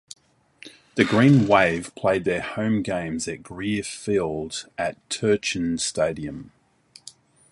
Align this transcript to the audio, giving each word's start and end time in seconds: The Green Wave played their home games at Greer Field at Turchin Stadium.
The 0.95 1.05
Green 1.05 1.47
Wave 1.47 1.93
played 1.93 2.23
their 2.23 2.41
home 2.41 2.81
games 2.81 3.27
at 3.27 3.43
Greer 3.43 3.83
Field 3.83 4.65
at 4.75 4.97
Turchin 5.11 5.77
Stadium. 5.77 6.51